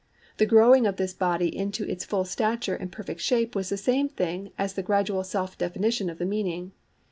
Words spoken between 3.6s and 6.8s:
the same thing as the gradual self definition of the meaning.